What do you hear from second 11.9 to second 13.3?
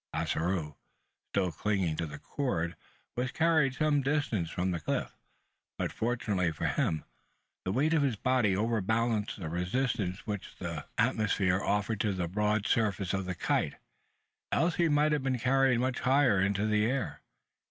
to the broad surface of